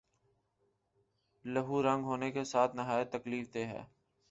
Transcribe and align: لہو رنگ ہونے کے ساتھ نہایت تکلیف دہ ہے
لہو 1.45 1.81
رنگ 1.83 2.03
ہونے 2.03 2.31
کے 2.31 2.43
ساتھ 2.43 2.75
نہایت 2.75 3.11
تکلیف 3.11 3.53
دہ 3.53 3.65
ہے 3.67 3.83